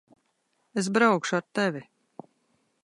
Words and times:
Es 0.81 0.87
braukšu 0.95 1.35
ar 1.39 1.45
tevi. 1.55 1.83